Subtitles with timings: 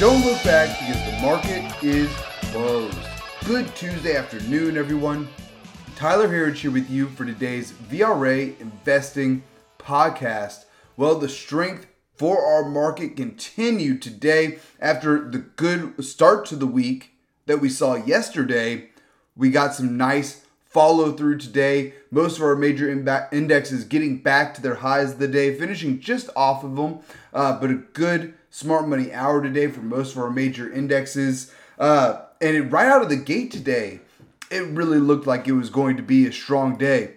[0.00, 2.10] Don't look back because the market is
[2.52, 2.96] closed.
[3.44, 5.28] Good Tuesday afternoon, everyone.
[5.94, 9.42] Tyler Herriage here with you for today's VRA Investing
[9.78, 10.64] Podcast.
[10.96, 17.10] Well, the strength for our market continued today after the good start to the week
[17.44, 18.88] that we saw yesterday.
[19.36, 21.92] We got some nice follow through today.
[22.10, 26.30] Most of our major indexes getting back to their highs of the day, finishing just
[26.34, 27.00] off of them,
[27.34, 31.52] uh, but a good smart money hour today for most of our major indexes.
[31.78, 34.00] Uh, and it, right out of the gate today,
[34.50, 37.14] it really looked like it was going to be a strong day.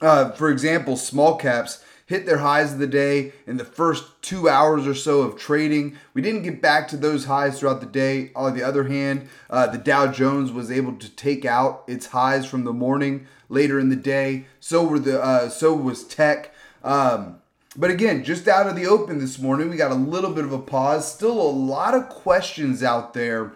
[0.00, 4.48] Uh, for example, small caps hit their highs of the day in the first two
[4.48, 5.96] hours or so of trading.
[6.12, 8.30] We didn't get back to those highs throughout the day.
[8.36, 12.44] On the other hand, uh, the Dow Jones was able to take out its highs
[12.44, 14.44] from the morning later in the day.
[14.60, 16.52] So were the uh, so was tech.
[16.82, 17.40] Um,
[17.76, 20.52] but again, just out of the open this morning, we got a little bit of
[20.52, 21.12] a pause.
[21.12, 23.52] Still a lot of questions out there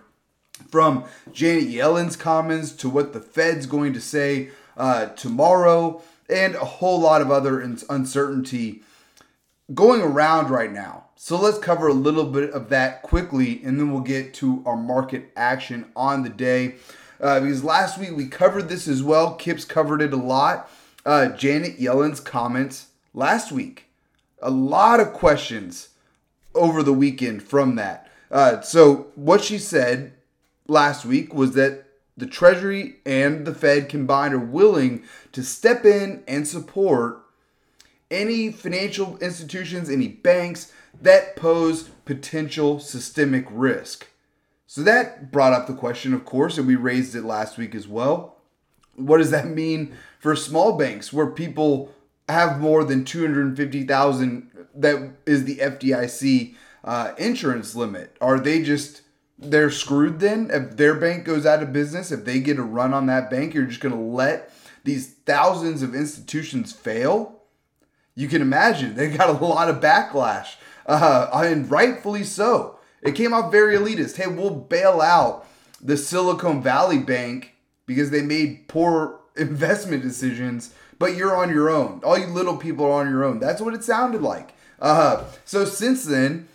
[0.71, 6.65] from Janet Yellen's comments to what the Fed's going to say uh, tomorrow and a
[6.65, 8.83] whole lot of other uncertainty
[9.73, 11.05] going around right now.
[11.17, 14.77] So let's cover a little bit of that quickly and then we'll get to our
[14.77, 16.77] market action on the day.
[17.21, 19.35] Uh, because last week we covered this as well.
[19.35, 20.71] Kips covered it a lot.
[21.05, 23.88] Uh, Janet Yellen's comments last week.
[24.41, 25.91] A lot of questions
[26.55, 28.11] over the weekend from that.
[28.31, 30.13] Uh, so, what she said
[30.67, 31.85] last week was that
[32.17, 37.23] the Treasury and the Fed combined are willing to step in and support
[38.11, 44.09] any financial institutions, any banks that pose potential systemic risk.
[44.67, 47.87] So that brought up the question, of course, and we raised it last week as
[47.87, 48.37] well.
[48.97, 51.95] What does that mean for small banks where people
[52.29, 58.17] have more than 250,000 that is the FDIC uh, insurance limit?
[58.21, 59.03] Are they just
[59.39, 60.51] they're screwed then?
[60.53, 63.55] If their bank goes out of business if they get a run on that bank
[63.55, 64.53] you're just going to let
[64.85, 67.43] these thousands of institutions fail?
[68.15, 70.57] You can imagine they got a lot of backlash.
[70.87, 72.79] Uh, and rightfully so.
[73.03, 74.17] It came out very elitist.
[74.17, 75.47] Hey we'll bail out
[75.81, 77.55] the silicon valley bank
[77.87, 82.85] because they made poor investment decisions but you're on your own all you little people
[82.85, 86.49] are on your own that's what it sounded like uh, so since then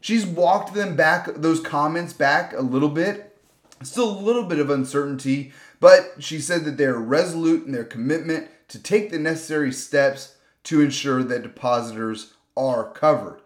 [0.00, 3.36] She's walked them back, those comments back a little bit.
[3.82, 8.48] Still a little bit of uncertainty, but she said that they're resolute in their commitment
[8.68, 13.40] to take the necessary steps to ensure that depositors are covered.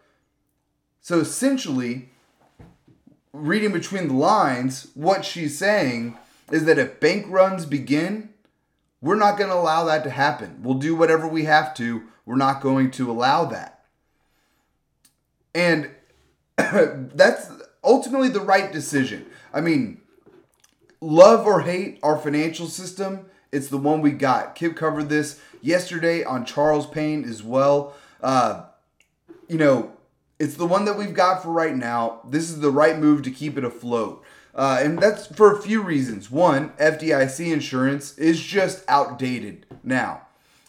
[1.00, 2.10] So essentially,
[3.32, 6.16] reading between the lines, what she's saying
[6.50, 8.30] is that if bank runs begin,
[9.04, 10.60] we're not going to allow that to happen.
[10.62, 12.04] We'll do whatever we have to.
[12.24, 13.84] We're not going to allow that.
[15.54, 15.90] And
[16.56, 17.50] that's
[17.84, 19.26] ultimately the right decision.
[19.52, 20.00] I mean,
[21.02, 24.54] love or hate our financial system, it's the one we got.
[24.54, 27.92] Kip covered this yesterday on Charles Payne as well.
[28.22, 28.62] Uh,
[29.48, 29.92] you know,
[30.38, 32.22] it's the one that we've got for right now.
[32.26, 34.24] This is the right move to keep it afloat.
[34.54, 36.30] Uh, and that's for a few reasons.
[36.30, 40.22] One, FDIC insurance is just outdated now.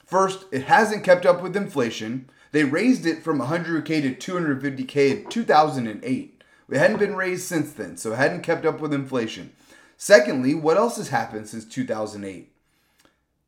[0.05, 2.29] First, it hasn't kept up with inflation.
[2.51, 6.43] They raised it from 100K to 250K in 2008.
[6.67, 9.51] It hadn't been raised since then, so it hadn't kept up with inflation.
[9.97, 12.51] Secondly, what else has happened since 2008?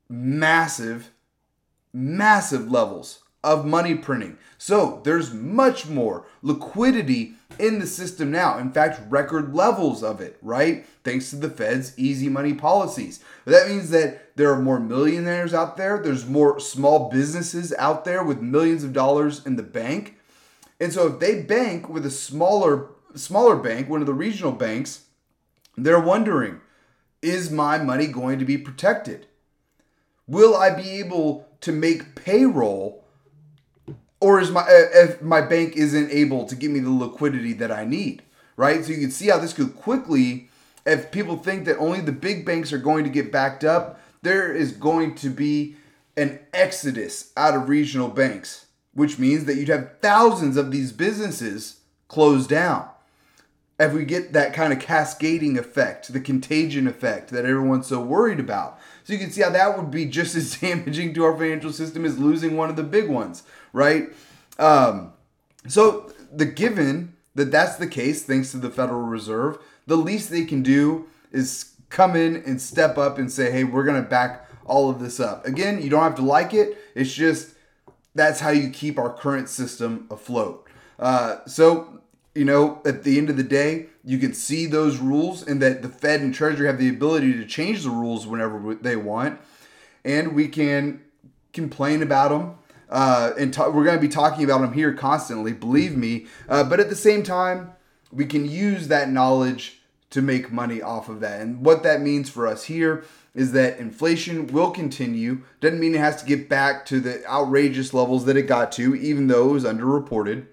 [0.09, 1.11] Massive,
[1.91, 4.37] massive levels of money printing.
[4.57, 8.57] So there's much more liquidity in the system now.
[8.57, 10.85] In fact, record levels of it, right?
[11.05, 13.23] Thanks to the Fed's easy money policies.
[13.45, 18.03] But that means that there are more millionaires out there, there's more small businesses out
[18.03, 20.17] there with millions of dollars in the bank.
[20.81, 25.05] And so if they bank with a smaller smaller bank, one of the regional banks,
[25.77, 26.59] they're wondering,
[27.21, 29.25] is my money going to be protected?
[30.27, 33.03] Will I be able to make payroll
[34.19, 37.71] or is my eh, if my bank isn't able to give me the liquidity that
[37.71, 38.23] I need,
[38.55, 38.83] right?
[38.83, 40.49] So you can see how this could quickly
[40.87, 44.53] if people think that only the big banks are going to get backed up, there
[44.53, 45.75] is going to be
[46.15, 51.81] an exodus out of regional banks, which means that you'd have thousands of these businesses
[52.07, 52.89] closed down.
[53.79, 58.39] If we get that kind of cascading effect, the contagion effect that everyone's so worried
[58.39, 58.79] about.
[59.03, 62.03] So you can see how that would be just as damaging to our financial system
[62.06, 63.44] as losing one of the big ones
[63.77, 64.09] right?
[64.57, 65.13] Um,
[65.68, 70.45] so the given that that's the case, thanks to the Federal Reserve, the least they
[70.45, 74.50] can do is come in and step up and say, hey, we're going to back
[74.65, 75.45] all of this up.
[75.45, 76.77] Again, you don't have to like it.
[76.95, 77.53] It's just
[78.15, 80.68] that's how you keep our current system afloat.
[80.97, 82.01] Uh, so
[82.38, 85.81] you know, at the end of the day, you can see those rules and that
[85.81, 89.39] the Fed and Treasury have the ability to change the rules whenever they want.
[90.06, 91.01] And we can
[91.51, 92.56] complain about them.
[92.89, 96.28] Uh, and we're going to be talking about them here constantly, believe me.
[96.48, 97.72] Uh, but at the same time,
[98.12, 99.81] we can use that knowledge
[100.12, 101.42] to make money off of that.
[101.42, 103.04] And what that means for us here
[103.34, 105.42] is that inflation will continue.
[105.60, 108.95] Doesn't mean it has to get back to the outrageous levels that it got to,
[108.95, 110.45] even though it was underreported.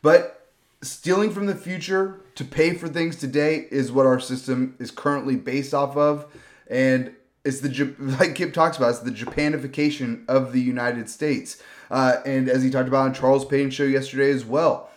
[0.00, 0.37] But
[0.82, 5.36] stealing from the future to pay for things today is what our system is currently
[5.36, 6.26] based off of.
[6.70, 7.14] And
[7.44, 11.62] it's the, like Kip talks about, it's the Japanification of the United States.
[11.90, 14.90] Uh, and as he talked about on Charles Payne show yesterday as well,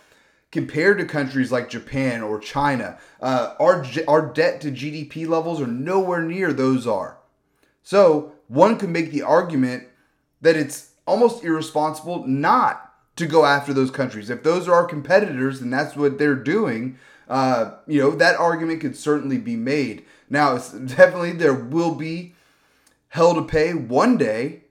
[0.50, 5.66] compared to countries like Japan or China, uh, our, our debt to GDP levels are
[5.66, 7.18] nowhere near those are.
[7.82, 9.84] So one could make the argument
[10.42, 14.30] that it's almost irresponsible not to go after those countries.
[14.30, 16.98] If those are our competitors and that's what they're doing,
[17.28, 20.04] uh, you know, that argument could certainly be made.
[20.28, 22.34] Now, it's definitely there will be
[23.08, 24.62] hell to pay one day,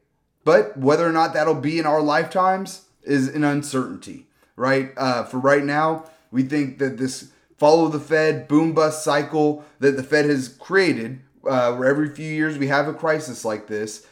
[0.43, 4.91] but whether or not that'll be in our lifetimes is an uncertainty, right?
[4.97, 9.95] Uh, for right now, we think that this follow the Fed boom bust cycle that
[9.95, 14.07] the Fed has created, uh, where every few years we have a crisis like this,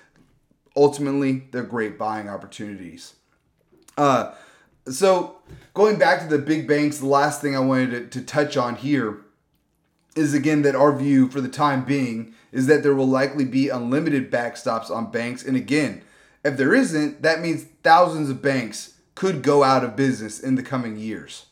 [0.76, 3.16] ultimately they're great buying opportunities.
[4.00, 4.34] Uh,
[4.90, 5.36] so
[5.74, 8.78] going back to the big banks, the last thing I wanted to, to touch on
[8.78, 9.18] here
[10.16, 13.68] is again that our view for the time being is that there will likely be
[13.68, 15.44] unlimited backstops on banks.
[15.44, 16.02] And again,
[16.46, 20.64] if there isn't, that means thousands of banks could go out of business in the
[20.64, 21.48] coming years.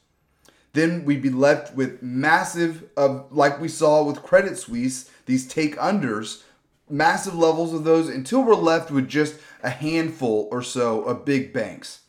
[0.72, 6.44] Then we'd be left with massive like we saw with Credit Suisse, these take unders,
[6.90, 11.52] massive levels of those until we're left with just a handful or so of big
[11.52, 12.04] banks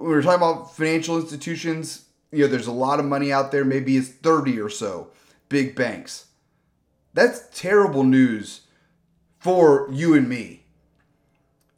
[0.00, 3.66] when we're talking about financial institutions, you know, there's a lot of money out there.
[3.66, 5.10] Maybe it's 30 or so
[5.50, 6.26] big banks.
[7.12, 8.62] That's terrible news
[9.38, 10.64] for you and me.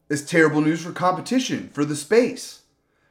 [0.08, 2.62] It's terrible news for competition, for the space,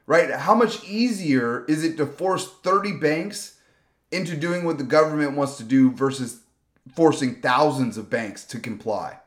[0.06, 0.30] right?
[0.30, 3.58] How much easier is it to force 30 banks
[4.10, 6.40] into doing what the government wants to do versus
[6.94, 9.18] forcing thousands of banks to comply?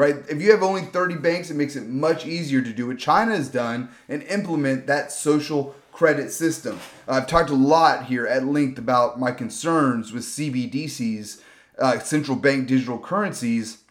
[0.00, 0.16] Right?
[0.30, 3.36] If you have only 30 banks, it makes it much easier to do what China
[3.36, 6.80] has done and implement that social credit system.
[7.06, 11.42] I've talked a lot here at length about my concerns with CBDCs,
[11.78, 13.82] uh, central bank digital currencies,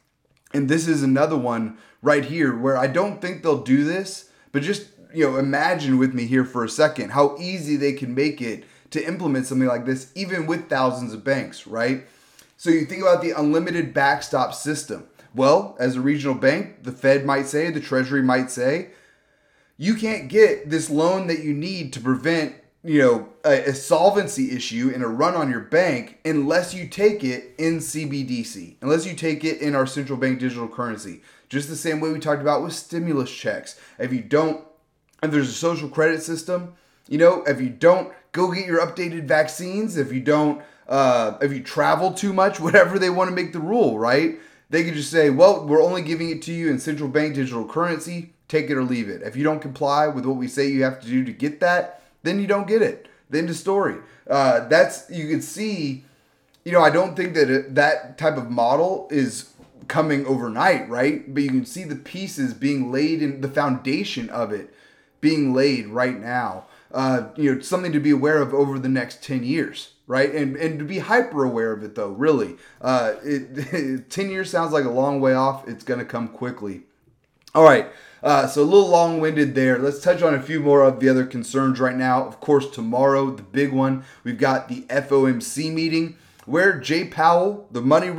[0.51, 4.63] and this is another one right here where I don't think they'll do this, but
[4.63, 8.41] just you know, imagine with me here for a second how easy they can make
[8.41, 12.07] it to implement something like this, even with thousands of banks, right?
[12.57, 15.08] So you think about the unlimited backstop system.
[15.35, 18.89] Well, as a regional bank, the Fed might say, the Treasury might say,
[19.77, 24.51] you can't get this loan that you need to prevent, you know, a, a solvency
[24.51, 29.13] issue and a run on your bank unless you take it in CBDC, unless you
[29.13, 31.21] take it in our central bank digital currency.
[31.47, 33.79] Just the same way we talked about with stimulus checks.
[33.97, 34.65] If you don't,
[35.23, 36.73] if there's a social credit system,
[37.07, 41.53] you know, if you don't go get your updated vaccines, if you don't, uh, if
[41.53, 44.39] you travel too much, whatever they want to make the rule, right?
[44.69, 47.65] They could just say, well, we're only giving it to you in central bank digital
[47.65, 48.33] currency.
[48.47, 49.21] Take it or leave it.
[49.23, 52.01] If you don't comply with what we say you have to do to get that,
[52.23, 53.07] then you don't get it.
[53.29, 53.97] Then the story.
[54.29, 56.03] Uh, that's you can see.
[56.65, 59.53] You know, I don't think that it, that type of model is
[59.87, 61.33] coming overnight, right?
[61.33, 64.73] But you can see the pieces being laid in the foundation of it
[65.21, 66.65] being laid right now.
[66.91, 70.33] Uh, you know, something to be aware of over the next ten years right?
[70.33, 72.57] And and to be hyper aware of it though, really.
[72.81, 75.65] Uh, it, 10 years sounds like a long way off.
[75.69, 76.81] It's to come quickly.
[77.55, 77.87] All right.
[78.21, 79.77] Uh, so a little long winded there.
[79.77, 82.27] Let's touch on a few more of the other concerns right now.
[82.27, 87.81] Of course, tomorrow, the big one, we've got the FOMC meeting where Jay Powell, the
[87.81, 88.09] money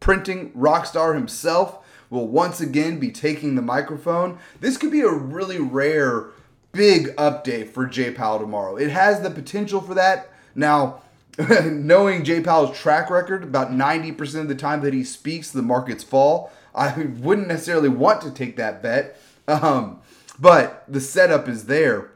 [0.00, 1.78] printing rock star himself,
[2.08, 4.38] will once again be taking the microphone.
[4.60, 6.30] This could be a really rare,
[6.72, 8.76] big update for Jay Powell tomorrow.
[8.76, 10.30] It has the potential for that.
[10.54, 11.02] Now,
[11.64, 16.02] knowing Jay Powell's track record, about 90% of the time that he speaks, the markets
[16.02, 16.50] fall.
[16.74, 19.18] I wouldn't necessarily want to take that bet.
[19.48, 20.00] Um,
[20.38, 22.10] but the setup is there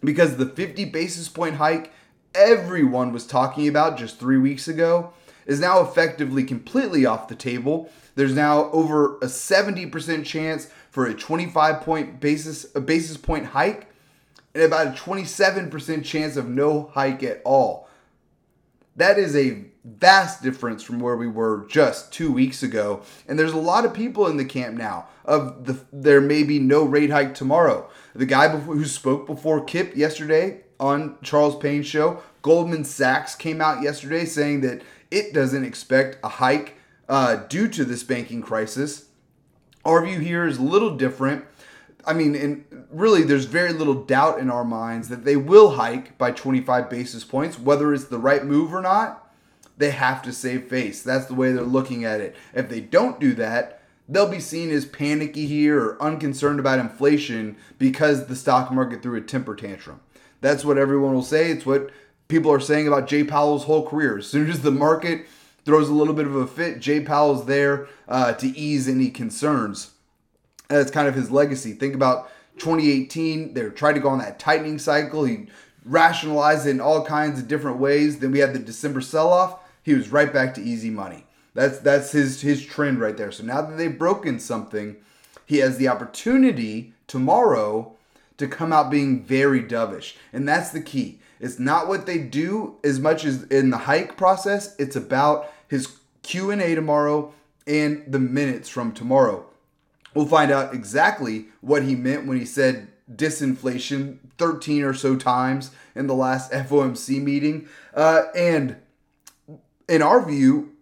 [0.00, 1.92] because the 50 basis point hike
[2.34, 5.12] everyone was talking about just three weeks ago
[5.46, 7.90] is now effectively completely off the table.
[8.14, 13.88] There's now over a 70% chance for a 25 point basis a basis point hike
[14.54, 17.88] and about a 27% chance of no hike at all.
[18.96, 23.02] That is a vast difference from where we were just two weeks ago.
[23.26, 26.58] And there's a lot of people in the camp now of the there may be
[26.58, 27.88] no rate hike tomorrow.
[28.14, 33.60] The guy before, who spoke before Kip yesterday on Charles Payne's show, Goldman Sachs came
[33.60, 36.76] out yesterday saying that it doesn't expect a hike
[37.08, 39.06] uh, due to this banking crisis.
[39.84, 41.44] Our view here is a little different.
[42.04, 46.18] I mean, and really, there's very little doubt in our minds that they will hike
[46.18, 49.18] by 25 basis points, whether it's the right move or not.
[49.78, 51.02] They have to save face.
[51.02, 52.36] That's the way they're looking at it.
[52.54, 57.56] If they don't do that, they'll be seen as panicky here or unconcerned about inflation
[57.78, 60.00] because the stock market threw a temper tantrum.
[60.40, 61.50] That's what everyone will say.
[61.50, 61.90] It's what
[62.28, 64.18] people are saying about Jay Powell's whole career.
[64.18, 65.26] As soon as the market
[65.64, 69.91] throws a little bit of a fit, Jay Powell's there uh, to ease any concerns.
[70.68, 71.72] That's kind of his legacy.
[71.72, 73.54] Think about 2018.
[73.54, 75.24] They tried to go on that tightening cycle.
[75.24, 75.48] He
[75.84, 78.18] rationalized it in all kinds of different ways.
[78.18, 79.58] Then we had the December sell-off.
[79.82, 81.26] He was right back to easy money.
[81.54, 83.32] That's that's his his trend right there.
[83.32, 84.96] So now that they've broken something,
[85.44, 87.94] he has the opportunity tomorrow
[88.38, 90.14] to come out being very dovish.
[90.32, 91.18] And that's the key.
[91.40, 94.74] It's not what they do as much as in the hike process.
[94.78, 97.34] It's about his Q&A tomorrow
[97.66, 99.44] and the minutes from tomorrow.
[100.14, 105.70] We'll find out exactly what he meant when he said disinflation 13 or so times
[105.94, 107.68] in the last FOMC meeting.
[107.94, 108.76] Uh, and
[109.88, 110.72] in our view,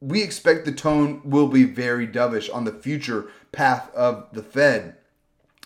[0.00, 4.96] we expect the tone will be very dovish on the future path of the Fed.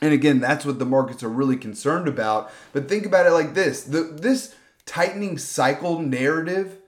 [0.01, 2.51] And again, that's what the markets are really concerned about.
[2.73, 4.55] But think about it like this the, this
[4.87, 6.79] tightening cycle narrative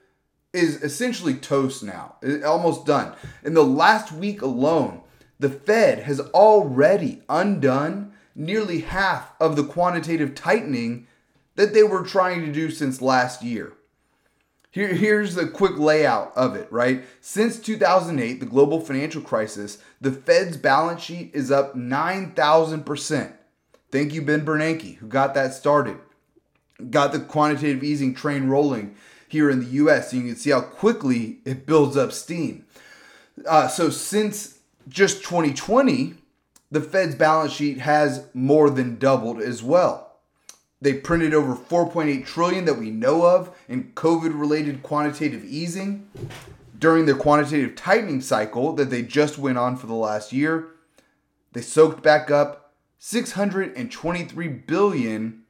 [0.51, 3.13] is essentially toast now, almost done.
[3.43, 5.01] In the last week alone,
[5.39, 11.07] the Fed has already undone nearly half of the quantitative tightening
[11.55, 13.73] that they were trying to do since last year.
[14.71, 17.05] Here, here's the quick layout of it, right?
[17.21, 23.33] Since 2008, the global financial crisis, the Fed's balance sheet is up 9,000%.
[23.89, 25.97] Thank you, Ben Bernanke, who got that started.
[26.89, 28.95] Got the quantitative easing train rolling
[29.29, 30.11] here in the US.
[30.11, 32.65] So you can see how quickly it builds up steam.
[33.47, 34.54] Uh, so since
[34.87, 36.15] just 2020,
[36.71, 40.17] the Fed's balance sheet has more than doubled as well.
[40.81, 46.09] They printed over 4.8 trillion that we know of in COVID-related quantitative easing
[46.77, 50.67] during their quantitative tightening cycle that they just went on for the last year.
[51.53, 55.43] They soaked back up 623 billion.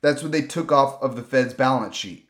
[0.00, 2.28] That's what they took off of the Fed's balance sheet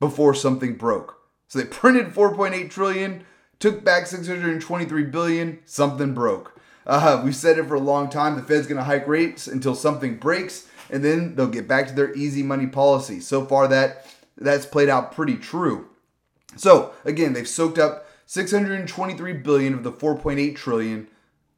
[0.00, 1.20] before something broke.
[1.46, 3.24] So they printed 4.8 trillion,
[3.64, 6.60] took back 623 billion, something broke.
[6.86, 8.36] Uh, we've said it for a long time.
[8.36, 11.94] The Fed's going to hike rates until something breaks and then they'll get back to
[11.94, 13.20] their easy money policy.
[13.20, 14.04] So far that
[14.36, 15.88] that's played out pretty true.
[16.56, 21.08] So, again, they've soaked up 623 billion of the 4.8 trillion.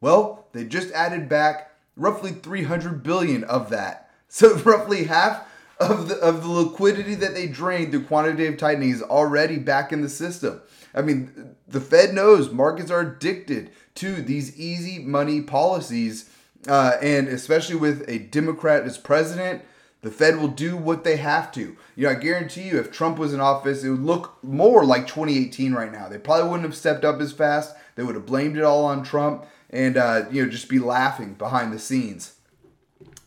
[0.00, 4.04] Well, they just added back roughly 300 billion of that.
[4.28, 5.48] So, roughly half
[5.80, 10.02] of the of the liquidity that they drained through quantitative tightening is already back in
[10.02, 10.60] the system.
[10.94, 16.30] I mean, the Fed knows markets are addicted to these easy money policies
[16.68, 19.62] uh, and especially with a Democrat as president,
[20.02, 21.76] the Fed will do what they have to.
[21.94, 25.06] You know, I guarantee you, if Trump was in office, it would look more like
[25.06, 26.08] 2018 right now.
[26.08, 27.74] They probably wouldn't have stepped up as fast.
[27.94, 31.34] They would have blamed it all on Trump and, uh, you know, just be laughing
[31.34, 32.34] behind the scenes.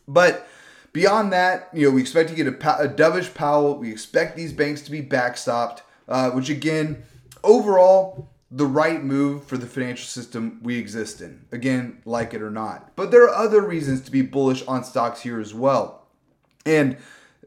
[0.06, 0.48] But
[0.92, 3.78] beyond that, you know, we expect to get a, a dovish Powell.
[3.78, 7.02] We expect these banks to be backstopped, uh, which again,
[7.44, 11.46] overall, the right move for the financial system we exist in.
[11.52, 12.96] Again, like it or not.
[12.96, 16.08] But there are other reasons to be bullish on stocks here as well.
[16.66, 16.96] And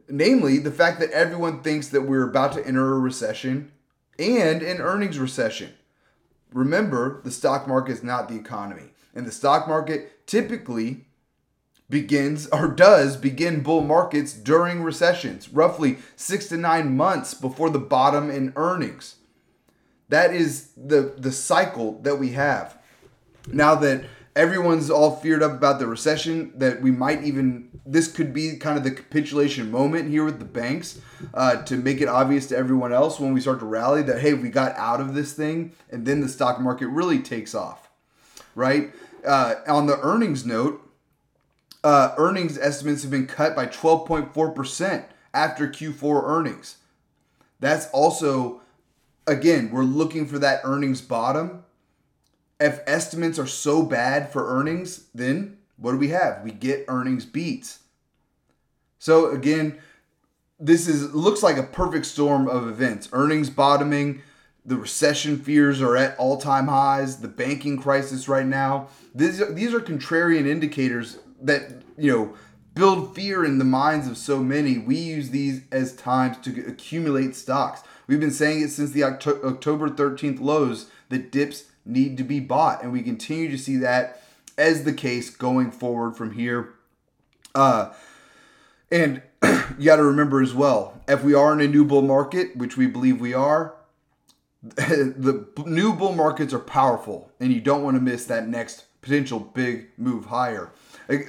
[0.08, 3.72] namely, the fact that everyone thinks that we're about to enter a recession
[4.18, 5.74] and an earnings recession.
[6.52, 8.94] Remember, the stock market is not the economy.
[9.14, 11.06] And the stock market typically
[11.90, 17.78] begins or does begin bull markets during recessions, roughly six to nine months before the
[17.78, 19.16] bottom in earnings.
[20.08, 22.78] That is the the cycle that we have.
[23.48, 24.04] Now that
[24.36, 28.78] everyone's all feared up about the recession, that we might even this could be kind
[28.78, 31.00] of the capitulation moment here with the banks
[31.34, 34.32] uh, to make it obvious to everyone else when we start to rally that hey
[34.32, 37.90] we got out of this thing and then the stock market really takes off,
[38.54, 38.92] right?
[39.24, 40.83] Uh, on the earnings note,
[41.84, 46.78] uh, earnings estimates have been cut by 12.4% after Q4 earnings.
[47.60, 48.62] That's also
[49.26, 51.64] again, we're looking for that earnings bottom.
[52.60, 56.42] If estimates are so bad for earnings, then what do we have?
[56.42, 57.80] We get earnings beats.
[58.98, 59.78] So again,
[60.58, 63.08] this is looks like a perfect storm of events.
[63.12, 64.22] Earnings bottoming,
[64.64, 68.88] the recession fears are at all-time highs, the banking crisis right now.
[69.14, 72.34] These these are contrarian indicators that, you know,
[72.74, 74.78] build fear in the minds of so many.
[74.78, 77.82] We use these as times to accumulate stocks.
[78.06, 82.82] We've been saying it since the October 13th lows that dips need to be bought,
[82.82, 84.22] and we continue to see that
[84.56, 86.74] as the case going forward from here.
[87.54, 87.92] Uh,
[88.90, 89.22] and
[89.78, 92.76] you got to remember as well, if we are in a new bull market, which
[92.76, 93.74] we believe we are,
[94.62, 99.38] the new bull markets are powerful, and you don't want to miss that next potential
[99.38, 100.72] big move higher.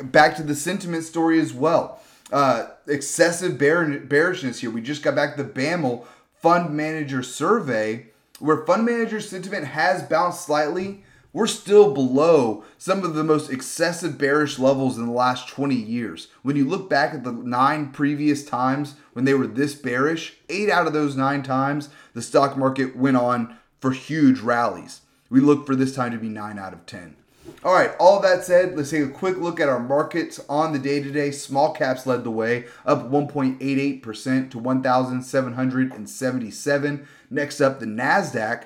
[0.03, 2.01] Back to the sentiment story as well.
[2.31, 4.71] Uh, excessive bear- bearishness here.
[4.71, 6.05] We just got back the BAML
[6.41, 8.07] fund manager survey,
[8.39, 11.03] where fund manager sentiment has bounced slightly
[11.35, 16.29] we're still below some of the most excessive bearish levels in the last 20 years.
[16.43, 20.69] When you look back at the nine previous times when they were this bearish, eight
[20.69, 25.01] out of those nine times, the stock market went on for huge rallies.
[25.29, 27.17] We look for this time to be nine out of 10.
[27.63, 30.79] All right, all that said, let's take a quick look at our markets on the
[30.79, 31.31] day today.
[31.31, 37.07] Small caps led the way, up 1.88% to 1,777.
[37.29, 38.65] Next up, the NASDAQ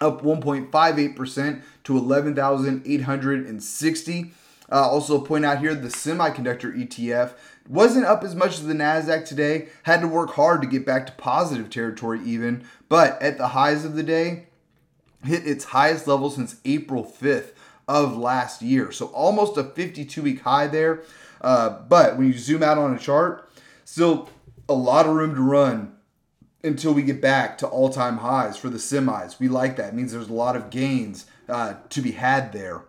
[0.00, 4.32] up 1.58% to 11,860.
[4.70, 7.32] Uh, also point out here the semiconductor ETF
[7.68, 9.68] wasn't up as much as the Nasdaq today.
[9.84, 13.84] Had to work hard to get back to positive territory even, but at the highs
[13.84, 14.46] of the day,
[15.24, 17.52] hit its highest level since April 5th
[17.88, 18.92] of last year.
[18.92, 21.02] So almost a 52 week high there.
[21.40, 23.50] Uh, but when you zoom out on a chart,
[23.84, 24.28] still
[24.68, 25.96] a lot of room to run
[26.64, 29.40] until we get back to all-time highs for the semis.
[29.40, 29.88] We like that.
[29.88, 32.82] It means there's a lot of gains uh, to be had there.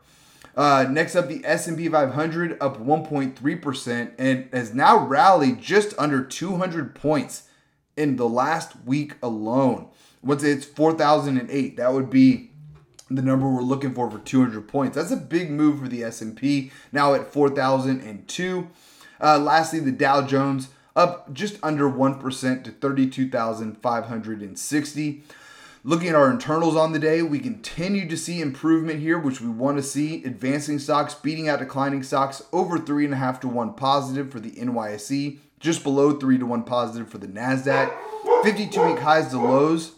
[0.56, 6.94] Uh, next up, the S&P 500 up 1.3% and has now rallied just under 200
[6.94, 7.50] points
[7.98, 9.90] in the last week alone.
[10.22, 12.52] Once it's 4,008, that would be
[13.16, 14.96] the number we're looking for for 200 points.
[14.96, 16.72] That's a big move for the S&P.
[16.92, 18.68] Now at 4,002.
[19.22, 25.24] Uh, lastly, the Dow Jones up just under 1% to 32,560.
[25.86, 29.50] Looking at our internals on the day, we continue to see improvement here, which we
[29.50, 30.24] want to see.
[30.24, 35.84] Advancing stocks beating out declining stocks over 3.5 to 1 positive for the NYSE, just
[35.84, 37.92] below 3 to 1 positive for the NASDAQ.
[38.44, 39.94] 52 week highs to lows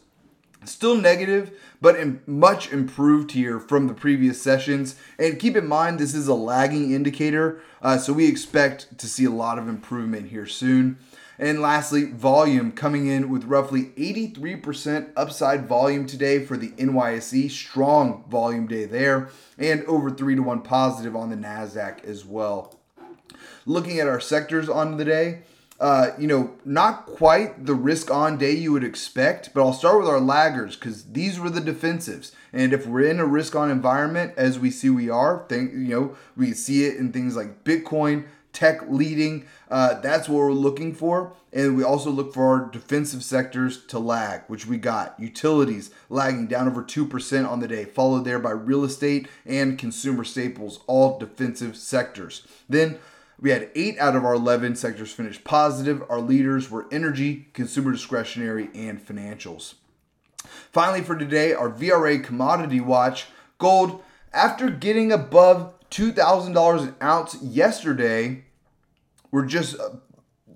[0.66, 1.52] Still negative,
[1.82, 4.96] but much improved here from the previous sessions.
[5.20, 9.26] And keep in mind, this is a lagging indicator, uh, so we expect to see
[9.26, 10.98] a lot of improvement here soon.
[11.38, 17.52] And lastly, volume coming in with roughly 83% upside volume today for the NYSE.
[17.52, 22.80] Strong volume day there, and over 3 to 1 positive on the NASDAQ as well.
[23.66, 25.42] Looking at our sectors on the day,
[25.80, 30.00] uh, you know, not quite the risk on day you would expect, but I'll start
[30.00, 32.32] with our laggers because these were the defensives.
[32.54, 35.90] And if we're in a risk on environment, as we see we are, think, you
[35.90, 39.46] know, we see it in things like Bitcoin, tech leading.
[39.70, 41.34] Uh, that's what we're looking for.
[41.52, 45.20] And we also look for our defensive sectors to lag, which we got.
[45.20, 50.24] Utilities lagging down over 2% on the day, followed there by real estate and consumer
[50.24, 52.48] staples, all defensive sectors.
[52.70, 52.98] Then
[53.40, 56.04] we had eight out of our 11 sectors finish positive.
[56.10, 59.76] Our leaders were energy, consumer discretionary, and financials.
[60.72, 68.44] Finally, for today, our VRA commodity watch gold, after getting above $2,000 an ounce yesterday,
[69.32, 69.76] we're just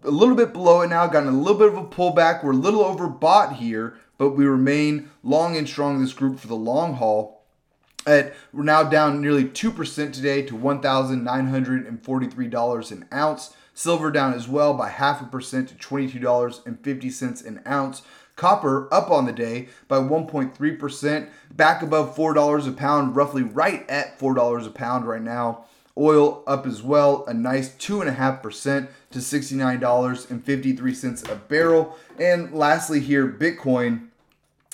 [0.03, 2.43] a little bit below it now, gotten a little bit of a pullback.
[2.43, 6.47] We're a little overbought here, but we remain long and strong in this group for
[6.47, 7.38] the long haul.
[8.09, 13.53] We're now down nearly 2% today to $1,943 an ounce.
[13.75, 18.01] Silver down as well by half a percent to $22.50 an ounce.
[18.35, 24.17] Copper up on the day by 1.3%, back above $4 a pound, roughly right at
[24.17, 25.65] $4 a pound right now.
[25.97, 31.95] Oil up as well, a nice 2.5% to $69.53 a barrel.
[32.17, 34.08] And lastly, here, Bitcoin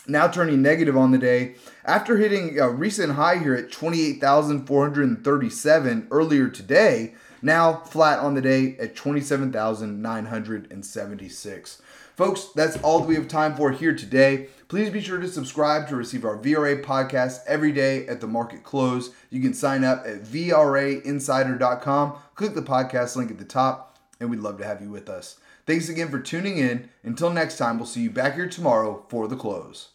[0.07, 6.49] now turning negative on the day after hitting a recent high here at 28,437 earlier
[6.49, 7.15] today.
[7.41, 11.81] Now flat on the day at 27,976.
[12.15, 14.47] Folks, that's all that we have time for here today.
[14.69, 18.63] Please be sure to subscribe to receive our VRA podcast every day at the market
[18.63, 19.11] close.
[19.29, 22.15] You can sign up at VRAinsider.com.
[22.35, 25.39] Click the podcast link at the top, and we'd love to have you with us.
[25.65, 26.89] Thanks again for tuning in.
[27.03, 29.89] Until next time, we'll see you back here tomorrow for the close.